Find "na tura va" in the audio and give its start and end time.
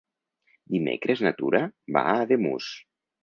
1.27-2.05